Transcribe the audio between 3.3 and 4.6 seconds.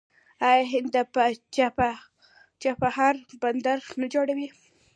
بندر نه جوړوي؟